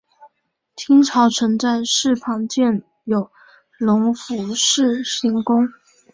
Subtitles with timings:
[0.75, 3.29] 清朝曾在寺旁建有
[3.77, 5.69] 隆福寺行宫。